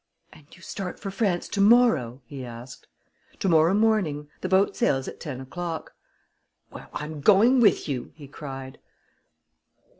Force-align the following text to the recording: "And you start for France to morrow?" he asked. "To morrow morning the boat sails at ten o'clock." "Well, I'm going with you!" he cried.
"And 0.33 0.47
you 0.55 0.63
start 0.63 0.99
for 0.99 1.11
France 1.11 1.47
to 1.49 1.61
morrow?" 1.61 2.23
he 2.25 2.43
asked. 2.43 2.87
"To 3.39 3.47
morrow 3.47 3.75
morning 3.75 4.29
the 4.41 4.49
boat 4.49 4.75
sails 4.75 5.07
at 5.07 5.19
ten 5.19 5.39
o'clock." 5.39 5.93
"Well, 6.71 6.89
I'm 6.91 7.21
going 7.21 7.59
with 7.59 7.87
you!" 7.87 8.11
he 8.15 8.27
cried. 8.27 8.79